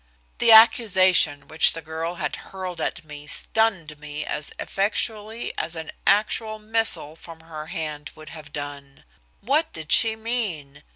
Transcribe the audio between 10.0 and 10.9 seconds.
mean?